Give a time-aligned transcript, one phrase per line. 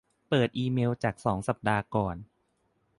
[0.29, 2.15] เปิดอีเมลจากสองสัปดาห์ก่อน